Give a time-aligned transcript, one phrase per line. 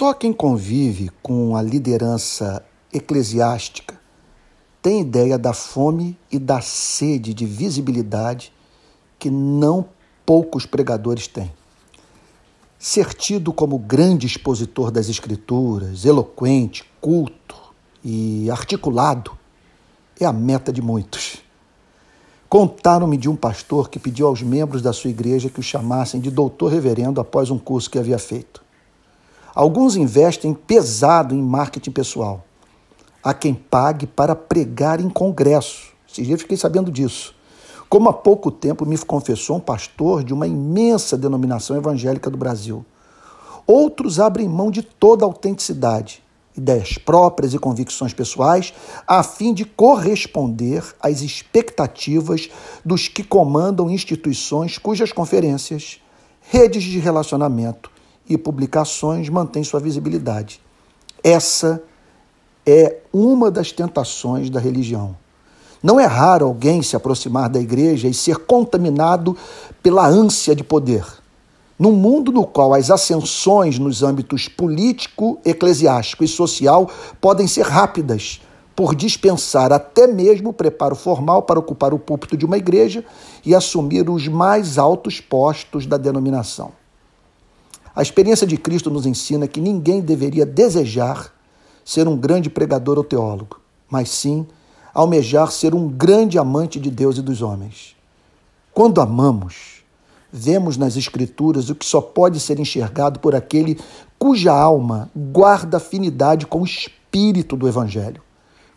[0.00, 4.00] Só quem convive com a liderança eclesiástica
[4.80, 8.50] tem ideia da fome e da sede de visibilidade
[9.18, 9.84] que não
[10.24, 11.52] poucos pregadores têm.
[12.78, 17.56] Ser tido como grande expositor das Escrituras, eloquente, culto
[18.02, 19.36] e articulado,
[20.18, 21.42] é a meta de muitos.
[22.48, 26.30] Contaram-me de um pastor que pediu aos membros da sua igreja que o chamassem de
[26.30, 28.69] doutor reverendo após um curso que havia feito.
[29.54, 32.44] Alguns investem pesado em marketing pessoal.
[33.22, 35.92] Há quem pague para pregar em congresso.
[36.08, 37.34] Esse dia fiquei sabendo disso.
[37.88, 42.86] Como há pouco tempo me confessou um pastor de uma imensa denominação evangélica do Brasil.
[43.66, 46.22] Outros abrem mão de toda a autenticidade,
[46.56, 48.72] ideias próprias e convicções pessoais,
[49.06, 52.48] a fim de corresponder às expectativas
[52.84, 56.00] dos que comandam instituições cujas conferências,
[56.40, 57.90] redes de relacionamento
[58.30, 60.60] e publicações mantêm sua visibilidade.
[61.22, 61.82] Essa
[62.64, 65.16] é uma das tentações da religião.
[65.82, 69.36] Não é raro alguém se aproximar da igreja e ser contaminado
[69.82, 71.04] pela ânsia de poder.
[71.78, 76.88] Num mundo no qual as ascensões nos âmbitos político, eclesiástico e social
[77.20, 78.40] podem ser rápidas,
[78.76, 83.04] por dispensar até mesmo o preparo formal para ocupar o púlpito de uma igreja
[83.44, 86.79] e assumir os mais altos postos da denominação.
[88.00, 91.34] A experiência de Cristo nos ensina que ninguém deveria desejar
[91.84, 94.46] ser um grande pregador ou teólogo, mas sim
[94.94, 97.94] almejar ser um grande amante de Deus e dos homens.
[98.72, 99.84] Quando amamos,
[100.32, 103.78] vemos nas Escrituras o que só pode ser enxergado por aquele
[104.18, 108.22] cuja alma guarda afinidade com o espírito do Evangelho.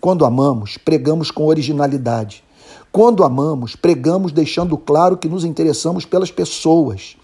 [0.00, 2.42] Quando amamos, pregamos com originalidade.
[2.90, 7.18] Quando amamos, pregamos deixando claro que nos interessamos pelas pessoas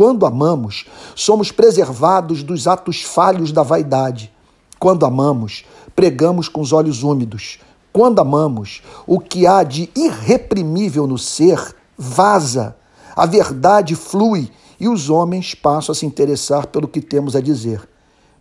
[0.00, 4.32] quando amamos, somos preservados dos atos falhos da vaidade.
[4.78, 7.58] Quando amamos, pregamos com os olhos úmidos.
[7.92, 12.74] Quando amamos, o que há de irreprimível no ser vaza,
[13.14, 14.50] a verdade flui
[14.80, 17.86] e os homens passam a se interessar pelo que temos a dizer.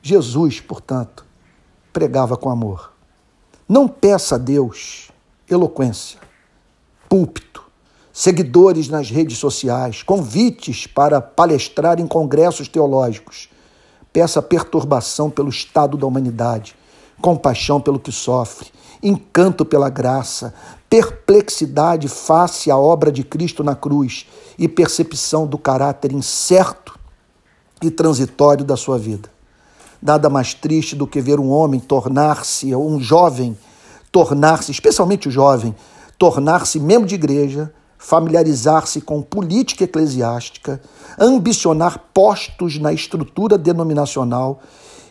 [0.02, 1.26] Jesus, portanto,
[1.92, 2.94] pregava com amor.
[3.68, 5.12] Não peça a Deus
[5.50, 6.22] eloquência,
[7.10, 7.69] púlpito,
[8.20, 13.48] seguidores nas redes sociais, convites para palestrar em congressos teológicos.
[14.12, 16.76] Peça perturbação pelo estado da humanidade,
[17.22, 18.68] compaixão pelo que sofre,
[19.02, 20.54] encanto pela graça,
[20.90, 24.26] perplexidade face à obra de Cristo na cruz
[24.58, 27.00] e percepção do caráter incerto
[27.82, 29.32] e transitório da sua vida.
[30.02, 33.58] Nada mais triste do que ver um homem tornar-se, um jovem,
[34.12, 35.74] tornar-se, especialmente o jovem,
[36.18, 40.82] tornar-se membro de igreja, familiarizar-se com política eclesiástica,
[41.20, 44.62] ambicionar postos na estrutura denominacional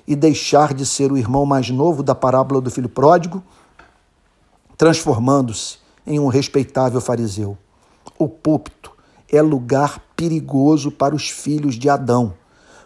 [0.06, 3.44] e deixar de ser o irmão mais novo da parábola do filho pródigo,
[4.78, 5.76] transformando-se
[6.06, 7.58] em um respeitável fariseu.
[8.18, 8.90] O púlpito
[9.30, 12.32] é lugar perigoso para os filhos de Adão,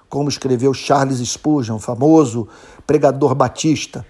[0.08, 2.48] como escreveu Charles Spurgeon, famoso
[2.84, 4.04] pregador batista,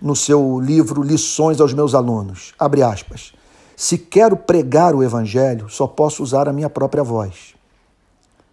[0.00, 2.54] no seu livro Lições aos meus alunos.
[2.56, 3.32] Abre aspas.
[3.76, 7.54] Se quero pregar o Evangelho, só posso usar a minha própria voz.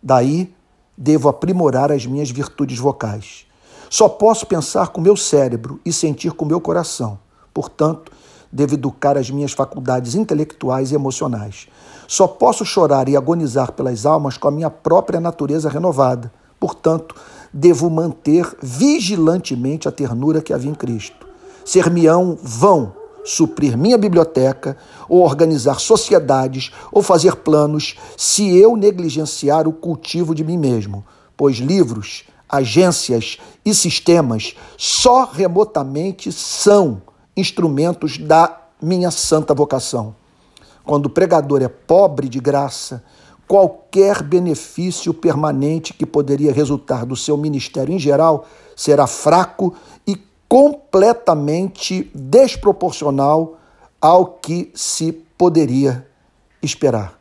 [0.01, 0.53] Daí,
[0.97, 3.45] devo aprimorar as minhas virtudes vocais.
[3.89, 7.17] Só posso pensar com meu cérebro e sentir com meu coração.
[7.53, 8.11] Portanto,
[8.51, 11.67] devo educar as minhas faculdades intelectuais e emocionais.
[12.07, 16.31] Só posso chorar e agonizar pelas almas com a minha própria natureza renovada.
[16.59, 17.15] Portanto,
[17.53, 21.27] devo manter vigilantemente a ternura que havia em Cristo.
[21.63, 22.93] Ser-me-ão vão
[23.23, 30.43] suprir minha biblioteca, ou organizar sociedades, ou fazer planos, se eu negligenciar o cultivo de
[30.43, 37.01] mim mesmo, pois livros, agências e sistemas só remotamente são
[37.37, 40.15] instrumentos da minha santa vocação.
[40.83, 43.03] Quando o pregador é pobre de graça,
[43.47, 49.73] qualquer benefício permanente que poderia resultar do seu ministério em geral será fraco
[50.07, 50.15] e
[50.49, 53.57] completamente desproporcional
[54.01, 56.07] ao que se poderia
[56.61, 57.18] esperar.